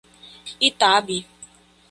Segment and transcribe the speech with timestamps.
[0.69, 1.17] Itabi